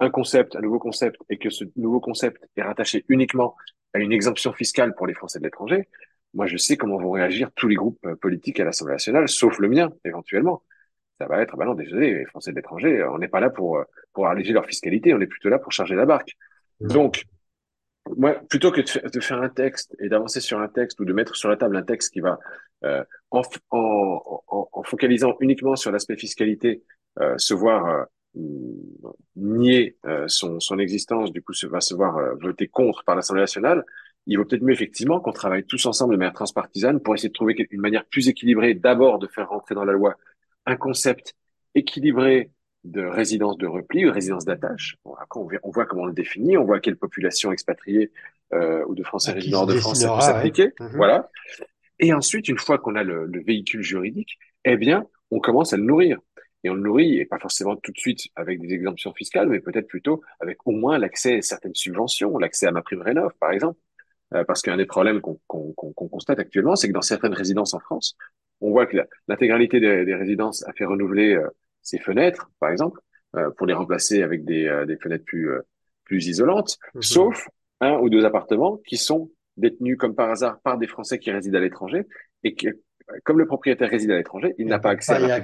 [0.00, 3.54] un concept, un nouveau concept, et que ce nouveau concept est rattaché uniquement
[3.94, 5.88] à une exemption fiscale pour les Français de l'étranger,
[6.34, 9.58] moi je sais comment vont réagir tous les groupes euh, politiques à l'Assemblée nationale, sauf
[9.58, 10.62] le mien, éventuellement.
[11.22, 13.78] Ça va être, bah non, désolé, les Français de l'étranger, on n'est pas là pour,
[13.78, 16.32] euh, pour alléger leur fiscalité, on est plutôt là pour charger la barque.
[16.80, 16.88] Mmh.
[16.88, 17.24] Donc,
[18.16, 21.36] moi, plutôt que de, faire un texte et d'avancer sur un texte ou de mettre
[21.36, 22.40] sur la table un texte qui va,
[22.82, 26.82] euh, en, en, en, en, focalisant uniquement sur l'aspect fiscalité,
[27.20, 28.04] euh, se voir euh,
[29.36, 33.14] nier euh, son, son existence, du coup, se, va se voir euh, voter contre par
[33.14, 33.84] l'Assemblée nationale,
[34.26, 37.34] il vaut peut-être mieux effectivement qu'on travaille tous ensemble de manière transpartisane pour essayer de
[37.34, 40.16] trouver une manière plus équilibrée, d'abord de faire rentrer dans la loi
[40.66, 41.34] un concept
[41.74, 42.50] équilibré
[42.84, 44.96] de résidence de repli, de résidence d'attache.
[45.04, 45.14] on,
[45.62, 48.10] on, voit comment on le définit, on voit quelle population expatriée
[48.52, 50.72] euh, ou de Français résidents de France ça peut s'appliquer.
[50.80, 50.96] Mhm.
[50.96, 51.30] Voilà.
[52.00, 55.76] Et ensuite, une fois qu'on a le, le véhicule juridique, eh bien, on commence à
[55.76, 56.18] le nourrir
[56.64, 59.60] et on le nourrit, et pas forcément tout de suite avec des exemptions fiscales, mais
[59.60, 63.50] peut-être plutôt avec au moins l'accès à certaines subventions, l'accès à ma prime rénov, par
[63.50, 63.78] exemple.
[64.34, 68.16] Euh, parce qu'un des problèmes qu'on constate actuellement, c'est que dans certaines résidences en France,
[68.62, 68.96] on voit que
[69.28, 71.48] l'intégralité des, des, résidences a fait renouveler euh,
[71.82, 73.00] ses fenêtres, par exemple,
[73.36, 75.60] euh, pour les remplacer avec des, euh, des fenêtres plus, euh,
[76.04, 77.02] plus isolantes, mhm.
[77.02, 77.48] sauf
[77.80, 81.58] un ou deux appartements qui sont détenus comme par hasard par des Français qui résident
[81.58, 82.06] à l'étranger
[82.44, 82.68] et que,
[83.24, 85.40] comme le propriétaire réside à l'étranger, il n'a pas accès à la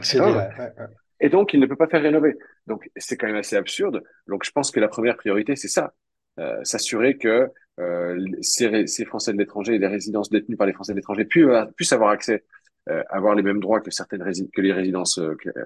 [1.21, 2.37] et donc, il ne peut pas faire rénover.
[2.67, 4.03] Donc, c'est quand même assez absurde.
[4.27, 5.93] Donc, je pense que la première priorité, c'est ça.
[6.39, 7.49] Euh, s'assurer que
[7.81, 11.25] euh, ces, ces, Français de l'étranger et les résidences détenues par les Français de l'étranger
[11.25, 12.45] puissent, avoir accès,
[12.88, 15.62] euh, avoir les mêmes droits que certaines que les résidences euh, euh,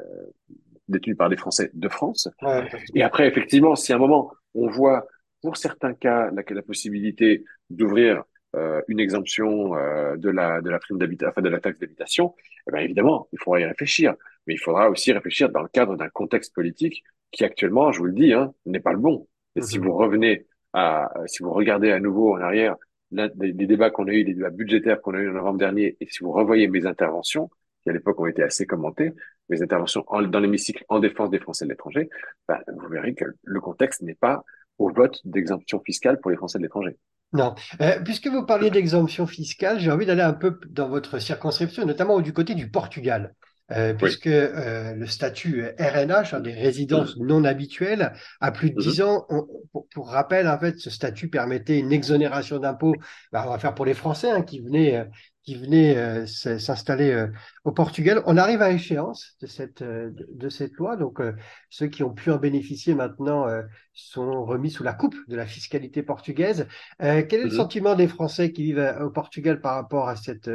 [0.89, 2.29] détenues par les Français de France.
[2.43, 5.07] Ouais, et après, effectivement, si à un moment, on voit
[5.41, 10.79] pour certains cas la, la possibilité d'ouvrir euh, une exemption euh, de la de la
[10.79, 12.35] prime d'habitation, enfin de la taxe d'habitation,
[12.69, 14.15] eh bien évidemment, il faudra y réfléchir
[14.47, 18.07] mais il faudra aussi réfléchir dans le cadre d'un contexte politique qui actuellement, je vous
[18.07, 19.27] le dis, hein, n'est pas le bon.
[19.57, 19.87] Et si mhm.
[19.87, 22.77] vous revenez à, si vous regardez à nouveau en arrière
[23.13, 25.97] des, des, débats qu'on a eu, des débats budgétaires qu'on a eu en novembre dernier,
[26.01, 27.51] et si vous revoyez mes interventions,
[27.83, 29.13] qui à l'époque ont été assez commentées,
[29.49, 32.09] mes interventions en, dans l'hémicycle en défense des Français de l'étranger,
[32.49, 34.45] ben, vous verrez que le contexte n'est pas
[34.79, 36.97] au vote d'exemption fiscale pour les Français de l'étranger.
[37.33, 37.55] Non.
[37.81, 42.21] Euh, puisque vous parliez d'exemption fiscale, j'ai envie d'aller un peu dans votre circonscription, notamment
[42.21, 43.35] du côté du Portugal.
[43.75, 49.01] Euh, puisque euh, le statut RNH, hein, des résidences non habituelles, à plus de 10
[49.01, 49.07] mhm.
[49.07, 49.27] ans,
[49.73, 52.95] pour, pour, rappel, en fait, ce statut permettait une exonération d'impôts,
[53.33, 55.05] bah, on va faire pour les Français hein, qui venaient euh,
[55.45, 57.27] qui venaient euh, s'installer euh,
[57.65, 58.23] au Portugal.
[58.27, 60.97] On arrive à échéance de cette, euh, de, cette loi.
[60.97, 61.21] Donc,
[61.69, 63.47] ceux qui ont pu en bénéficier maintenant
[63.93, 66.67] sont remis sous la coupe de la fiscalité portugaise.
[66.99, 67.57] quel est le mhm.
[67.57, 70.51] sentiment des Français qui vivent au Portugal par rapport à cette,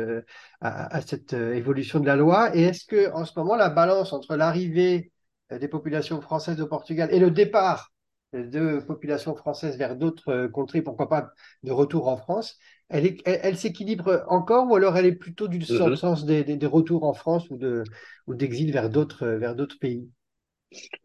[0.62, 2.56] à, à cette évolution de la loi?
[2.56, 5.12] Et est-ce que en ce moment, la balance entre l'arrivée
[5.52, 7.92] des populations françaises au Portugal et le départ
[8.34, 11.32] de populations françaises vers d'autres contrées, pourquoi pas
[11.64, 12.58] de retour en France,
[12.90, 17.04] elle, elle, s'équilibre encore ou alors elle est plutôt du mm sens des, des, retours
[17.04, 17.84] en France ou de
[18.28, 20.10] ou d'exil vers d'autres vers d'autres pays?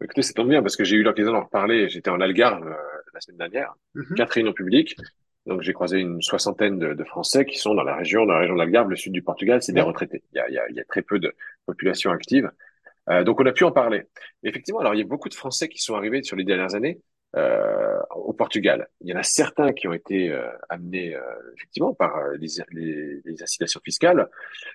[0.01, 1.89] Écoutez, c'est tant bien parce que j'ai eu l'occasion d'en reparler.
[1.89, 2.75] J'étais en Algarve euh,
[3.13, 4.95] la semaine dernière, mm quatre réunions publiques.
[5.45, 8.39] Donc j'ai croisé une soixantaine de, de, Français qui sont dans la région, dans la
[8.39, 10.23] région d'Algarve, le sud du Portugal, c'est des retraités.
[10.31, 11.33] Il y, a, il, y a, il y a, très peu de
[11.65, 12.49] population active.
[13.09, 14.03] Euh, donc on a pu en parler.
[14.43, 17.01] effectivement, alors il y a beaucoup de Français qui sont arrivés sur les dernières années
[17.35, 18.87] euh, au Portugal.
[19.01, 21.21] Il y en a certains qui ont été euh, amenés euh,
[21.55, 24.29] effectivement par euh, les, les, les, incitations fiscales,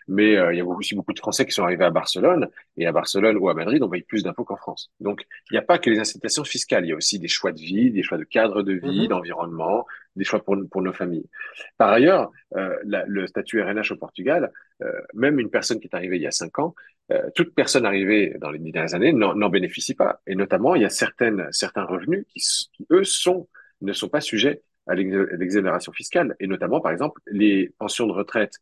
[0.09, 2.93] mais il y a aussi beaucoup de Français qui sont arrivés à Barcelone, et à
[2.93, 4.91] Barcelone ou à Madrid, on paye plus d'impôts qu'en France.
[5.01, 7.53] Donc, il n'y a pas que les incitations fiscales, il y a aussi des choix
[7.53, 9.09] de vie, des choix de cadre de vie, mm-hmm.
[9.09, 11.29] d'environnement, des choix pour, pour nos familles.
[11.77, 14.53] Par ailleurs, la, le statut RNH au Portugal,
[15.15, 16.75] même une personne qui est arrivée il y a cinq ans,
[17.35, 20.21] toute personne arrivée dans les dernières années n'en bénéficie pas.
[20.27, 22.41] Et notamment, il y a certaines, certains revenus qui
[22.73, 23.49] qui, eux, sont,
[23.81, 28.55] ne sont pas sujets à l'exonération fiscale, et notamment, par exemple, les pensions de retraite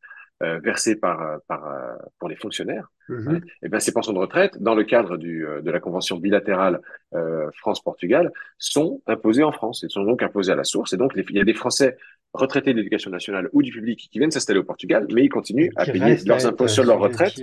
[0.42, 3.40] euh, versées par, euh, par, euh, pour les fonctionnaires, mm-hmm.
[3.62, 6.80] et ben, ces pensions de retraite, dans le cadre du, de la convention bilatérale
[7.14, 10.92] euh, France-Portugal, sont imposées en France et sont donc imposées à la source.
[10.92, 11.96] Et donc, il y a des Français
[12.34, 15.70] retraités de l'éducation nationale ou du public qui viennent s'installer au Portugal, mais ils continuent
[15.76, 17.40] à payer leurs impôts sur leur retraite.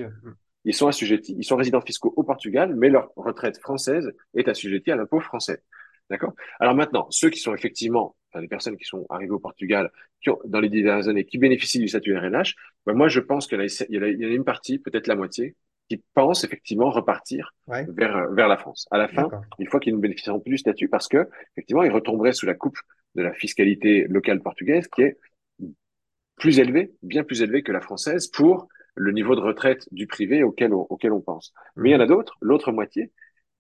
[0.65, 4.91] Ils sont assujettis, ils sont résidents fiscaux au Portugal, mais leur retraite française est assujettie
[4.91, 5.61] à l'impôt français.
[6.09, 6.33] D'accord?
[6.59, 10.29] Alors maintenant, ceux qui sont effectivement, enfin, les personnes qui sont arrivées au Portugal qui
[10.29, 13.47] ont, dans les dix dernières années, qui bénéficient du statut RNH, ben moi je pense
[13.47, 15.55] qu'il y, y, a une partie, peut-être la moitié,
[15.89, 18.87] qui pense effectivement repartir vers, vers la France.
[18.91, 21.91] À la fin, une fois qu'ils ne bénéficieront plus du statut, parce que effectivement, ils
[21.91, 22.77] retomberaient sous la coupe
[23.15, 25.17] de la fiscalité locale portugaise, qui est
[26.37, 30.43] plus élevée, bien plus élevée que la française, pour le niveau de retraite du privé
[30.43, 31.53] auquel on, auquel on pense.
[31.75, 33.11] Mais il y en a d'autres, l'autre moitié,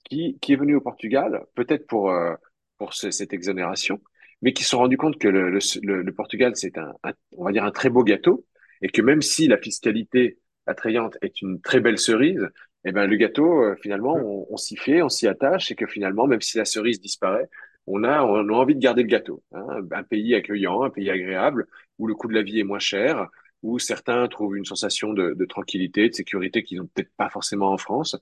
[0.03, 2.33] qui, qui est venu au Portugal, peut-être pour, euh,
[2.77, 4.01] pour cette exonération,
[4.41, 6.93] mais qui se sont rendus compte que le, le, le Portugal, c'est un,
[7.37, 8.45] on va dire, un très beau gâteau,
[8.81, 12.47] et que même si la fiscalité attrayante est une très belle cerise,
[12.85, 15.87] eh ben, le gâteau, euh, finalement, on, on s'y fait, on s'y attache, et que
[15.87, 17.49] finalement, même si la cerise disparaît,
[17.87, 19.43] on a, on a envie de garder le gâteau.
[19.53, 22.79] Hein, un pays accueillant, un pays agréable, où le coût de la vie est moins
[22.79, 23.27] cher,
[23.61, 27.71] où certains trouvent une sensation de, de tranquillité, de sécurité qu'ils n'ont peut-être pas forcément
[27.71, 28.17] en France.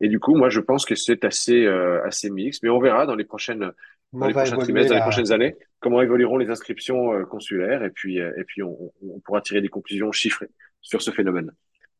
[0.00, 3.06] Et du coup, moi, je pense que c'est assez, euh, assez mixte, mais on verra
[3.06, 3.70] dans les prochaines,
[4.12, 7.90] dans les prochains trimestres, dans les prochaines années, comment évolueront les inscriptions euh, consulaires, et
[7.90, 11.52] puis, euh, et puis on, on pourra tirer des conclusions chiffrées sur ce phénomène.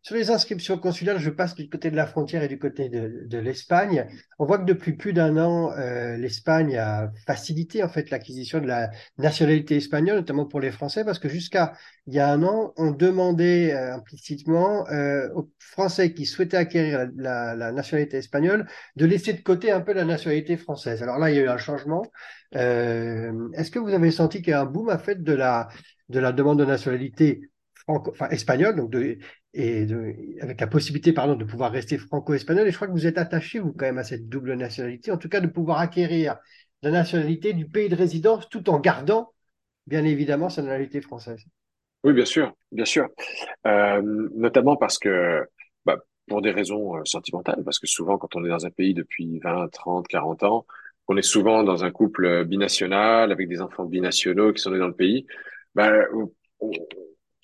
[0.05, 3.39] Sur les inscriptions consulaires, je passe du côté de la frontière et du côté de,
[3.39, 4.07] l'Espagne.
[4.39, 8.67] On voit que depuis plus d'un an, euh, l'Espagne a facilité en fait l'acquisition de
[8.67, 11.73] la nationalité espagnole, notamment pour les Français, parce que jusqu'à
[12.07, 17.09] il y a un an, on demandait euh, implicitement euh, aux Français qui souhaitaient acquérir
[17.17, 21.03] la, nationalité espagnole de laisser de côté un peu la nationalité française.
[21.03, 22.03] Alors là, il y a eu un changement.
[22.53, 25.69] Est-ce que vous avez senti qu'il y a un boom fait de la
[26.11, 27.41] de la demande de nationalité
[27.87, 28.29] enfin
[29.55, 29.87] et
[30.41, 32.67] avec la possibilité pardon, de pouvoir rester franco-espagnol.
[32.67, 35.17] Et je crois que vous êtes attaché, vous, quand même, à cette double nationalité, en
[35.17, 36.37] tout cas de pouvoir acquérir
[36.83, 39.33] la nationalité du pays de résidence tout en gardant,
[39.87, 41.45] bien évidemment, sa nationalité française.
[42.03, 43.09] Oui, bien sûr, bien sûr.
[43.67, 44.03] Euh,
[44.35, 45.47] notamment parce que,
[45.87, 48.93] bah, pour des raisons euh, sentimentales, parce que souvent, quand on est dans un pays
[48.93, 50.67] depuis 20, 30, 40 ans,
[51.07, 54.89] on est souvent dans un couple binational avec des enfants binationaux qui sont nés dans
[54.89, 55.27] le pays,
[55.75, 56.31] bah, on,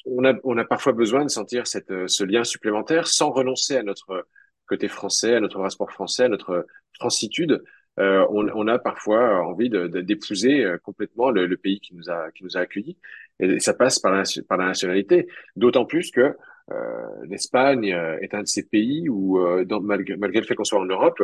[0.07, 3.77] on a, on a parfois besoin de sentir cette, euh, ce lien supplémentaire sans renoncer
[3.77, 4.27] à notre
[4.67, 6.67] côté français, à notre passeport français, à notre
[6.99, 7.63] francitude.
[7.99, 12.09] Euh, on, on, a parfois envie d'épouser de, euh, complètement le, le, pays qui nous
[12.09, 12.97] a qui nous a accueillis.
[13.41, 15.27] Et ça passe par la, par la nationalité.
[15.57, 16.37] D'autant plus que
[16.73, 17.87] euh, l'Espagne
[18.21, 20.85] est un de ces pays où, euh, dans, malgré, malgré, le fait qu'on soit en
[20.85, 21.21] Europe,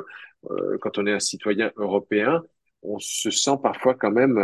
[0.51, 2.43] euh, quand on est un citoyen européen,
[2.83, 4.39] on se sent parfois quand même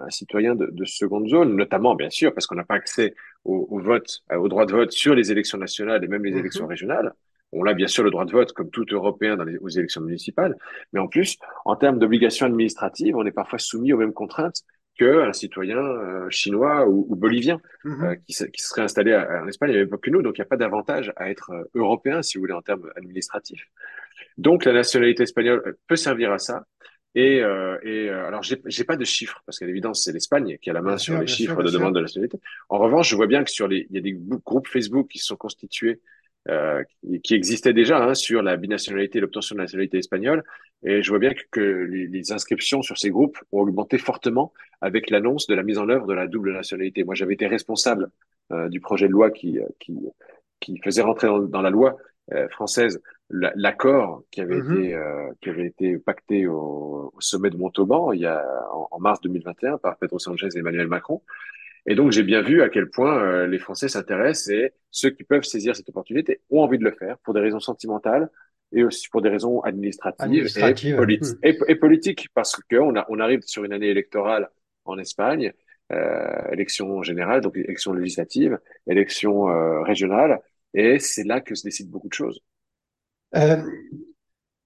[0.00, 3.66] un citoyen de, de, seconde zone, notamment bien sûr parce qu'on n'a pas accès au,
[3.70, 6.38] au, vote, au droit de vote sur les élections nationales et même les mhm.
[6.38, 7.12] élections régionales.
[7.52, 10.00] On a bien sûr le droit de vote comme tout Européen dans les, aux élections
[10.00, 10.56] municipales,
[10.92, 14.62] mais en plus, en termes d'obligations administratives, on est parfois soumis aux mêmes contraintes
[14.96, 18.04] qu'un citoyen euh, chinois ou, ou bolivien mhm.
[18.04, 20.48] euh, qui, qui, serait installé en Espagne, avait pas que nous, donc il n'y a
[20.48, 23.66] pas d'avantage à être euh, européen, si vous voulez, en termes administratifs.
[24.36, 26.64] Donc la nationalité espagnole peut servir à ça.
[27.14, 30.70] Et, euh, et euh, alors, j'ai pas de chiffres parce qu'à l'évidence, c'est l'Espagne qui
[30.70, 32.38] a la main sur les chiffres de demande de nationalité.
[32.68, 35.18] En revanche, je vois bien que sur les, il y a des groupes Facebook qui
[35.18, 36.00] sont constitués,
[36.48, 40.44] euh, qui, qui, existaient déjà hein, sur la binationalité, l'obtention de la nationalité espagnole,
[40.84, 44.52] et je vois bien que, que les, les, inscriptions sur ces groupes ont augmenté fortement
[44.80, 47.04] avec l'annonce de la mise en œuvre de la double nationalité.
[47.04, 48.10] Moi, j'avais été responsable
[48.52, 49.98] euh, du projet de loi qui, qui,
[50.60, 51.96] qui faisait rentrer dans, dans la loi
[52.32, 54.78] euh, française l'accord qui avait mm-hmm.
[54.80, 58.88] été euh, qui avait été pacté au, au, sommet de Montauban il y a en,
[58.90, 61.22] en, mars 2021 par Pedro Sanchez et Emmanuel Macron.
[61.86, 65.24] Et donc j'ai bien vu à quel point euh, les Français s'intéressent et ceux qui
[65.24, 68.28] peuvent saisir cette opportunité ont envie de le faire pour des raisons sentimentales
[68.72, 70.96] et aussi pour des raisons administratives, administratives.
[71.08, 71.38] Et, mm.
[71.42, 74.48] et, et, politiques parce que on, a, on arrive sur une année électorale
[74.84, 75.52] en Espagne,
[75.92, 80.40] euh, élection générale, donc élection législative, élection euh, régionale,
[80.74, 82.40] et c'est là que se décident beaucoup de choses.
[83.36, 83.62] Euh,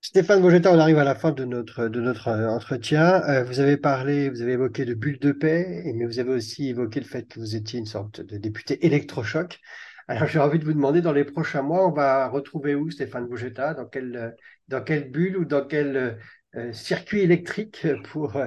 [0.00, 3.22] Stéphane Vogetta, on arrive à la fin de notre, de notre euh, entretien.
[3.28, 6.68] Euh, vous avez parlé, vous avez évoqué de bulles de paix, mais vous avez aussi
[6.68, 9.60] évoqué le fait que vous étiez une sorte de député électrochoc.
[10.08, 13.26] Alors j'ai envie de vous demander, dans les prochains mois, on va retrouver où Stéphane
[13.26, 14.36] Vogetta Dans quelle,
[14.68, 16.18] dans quelle bulle ou dans quel
[16.54, 18.40] euh, circuit électrique pour,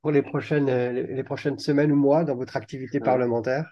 [0.00, 3.66] pour les, prochaines, les prochaines semaines ou mois dans votre activité parlementaire?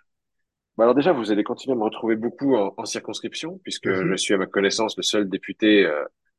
[0.81, 4.11] Bah alors déjà, vous allez continuer à me retrouver beaucoup en, en circonscription, puisque Mhm.
[4.13, 5.89] je suis à ma connaissance le seul député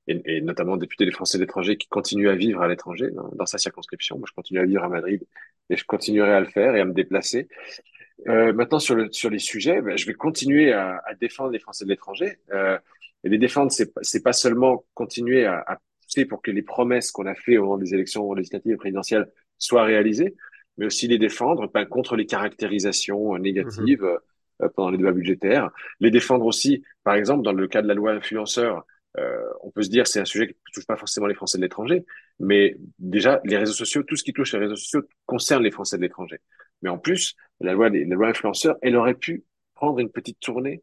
[0.07, 3.29] et, et notamment député des Français de l'étranger qui continue à vivre à l'étranger dans,
[3.33, 4.17] dans sa circonscription.
[4.17, 5.21] Moi, je continue à vivre à Madrid
[5.69, 7.47] et je continuerai à le faire et à me déplacer.
[8.27, 11.59] Euh, maintenant, sur le sur les sujets, ben, je vais continuer à, à défendre les
[11.59, 12.37] Français de l'étranger.
[12.51, 12.77] Euh,
[13.23, 16.63] et les défendre, c'est pas- c'est pas seulement continuer à, à pousser pour que les
[16.63, 19.27] promesses qu'on a fait au moment des élections législatives et présidentielles
[19.59, 20.35] soient réalisées,
[20.77, 23.43] mais aussi les défendre ben, contre les caractérisations euh, Mhm.
[23.43, 24.17] négatives euh,
[24.69, 25.69] pendant les débats budgétaires.
[25.99, 28.85] Les défendre aussi, par exemple, dans le cas de la loi influenceur,
[29.17, 31.57] euh, on peut se dire c'est un sujet qui ne touche pas forcément les Français
[31.57, 32.05] de l'étranger,
[32.39, 35.97] mais déjà les réseaux sociaux, tout ce qui touche les réseaux sociaux concerne les Français
[35.97, 36.39] de l'étranger.
[36.81, 39.43] Mais en plus, la loi la loi influenceur, elle aurait pu
[39.75, 40.81] prendre une petite tournée,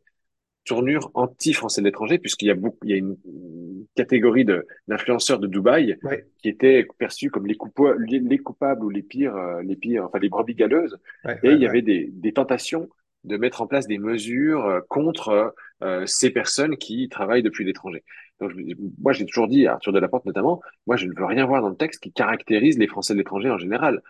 [0.65, 4.67] tournure anti-Français de l'étranger, puisqu'il y a beaucoup, il y a une, une catégorie de
[4.87, 5.97] d'influenceurs de Dubaï
[6.43, 10.05] qui étaient perçus comme les, coupa- les, les coupables ou les pires, euh, les pires,
[10.05, 12.91] enfin les brebis galeuses, ouais, et ouais, il y avait des, des tentations
[13.25, 18.05] de mettre en place des mesures euh, contre euh, ces personnes qui travaillent depuis l'étranger.
[18.41, 21.45] Donc, je- moi, j'ai toujours dit à Arthur Delaporte notamment, moi, je ne veux rien
[21.47, 24.03] voir dans le texte qui caractérise les Français de l'étranger en général.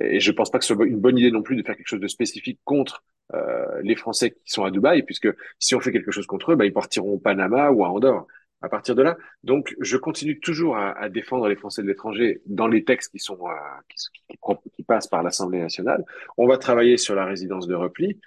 [0.00, 1.88] Et je pense pas que ce soit une bonne idée non plus de faire quelque
[1.88, 3.04] chose de spécifique contre
[3.34, 6.56] euh, les Français qui sont à Dubaï, puisque si on fait quelque chose contre eux,
[6.56, 8.26] bah, ils partiront au Panama ou à Andorre.
[8.62, 12.68] À partir de là, donc je continue toujours à, défendre les Français de l'étranger dans
[12.68, 14.36] les textes qui sont euh,
[14.76, 16.04] qui, passent par l'Assemblée nationale.
[16.36, 18.20] On va travailler sur la résidence de repli.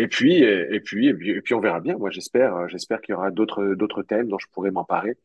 [0.00, 1.96] Et puis, et puis, et puis, on verra bien.
[1.96, 5.16] Moi, j'espère, j'espère qu'il y aura d'autres, d'autres thèmes dont je pourrai m'emparer.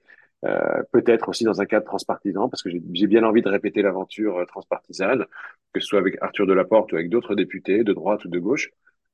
[0.45, 3.81] Euh, peut-être aussi dans un cadre transpartisan, parce que j'ai j'ai bien envie de répéter
[3.81, 5.25] l'aventure euh, transpartisane,
[5.71, 8.69] que ce soit avec Arthur Delaporte ou avec d'autres députés de droite ou de gauche.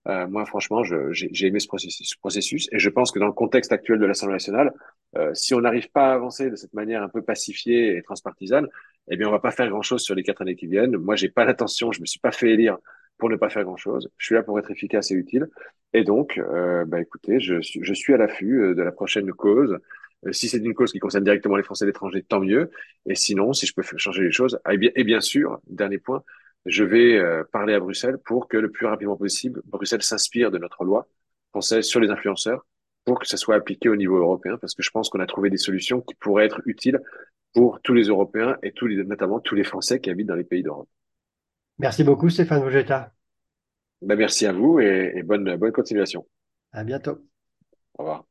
[0.07, 3.27] Euh, moi, franchement, j'ai j'ai aimé ce processus, ce processus, et je pense que dans
[3.27, 4.73] le contexte actuel de l'Assemblée nationale,
[5.17, 8.67] euh, si on n'arrive pas à avancer de cette manière un peu pacifiée et transpartisane,
[9.11, 10.95] eh bien, on va pas faire grand-chose sur les quatre années qui viennent.
[10.97, 12.77] Moi, j'ai pas l'intention, je me suis pas fait élire
[13.17, 14.09] pour ne pas faire grand-chose.
[14.17, 15.47] Je suis là pour être efficace et utile.
[15.93, 19.77] Et donc, euh, bah, écoutez, je, je suis à l'affût euh, de la prochaine cause.
[20.25, 22.69] Euh, si c'est une cause qui concerne directement les Français de l'étranger, tant mieux.
[23.05, 26.23] Et sinon, si je peux changer les choses, et bien, et bien sûr, dernier point,
[26.65, 30.57] je vais euh, parler à Bruxelles pour que le plus rapidement possible, Bruxelles s'inspire de
[30.57, 31.07] notre loi
[31.51, 32.65] française sur les influenceurs
[33.05, 35.49] pour que ça soit appliqué au niveau européen, parce que je pense qu'on a trouvé
[35.49, 36.99] des solutions qui pourraient être utiles
[37.53, 40.43] pour tous les Européens et tous les, notamment tous les Français qui habitent dans les
[40.43, 40.89] pays d'Europe.
[41.79, 43.13] Merci beaucoup, Stéphane Vogetta.
[44.01, 46.27] Ben, merci à vous et, et bonne, bonne continuation.
[46.71, 47.25] À bientôt.
[47.97, 48.28] Au revoir.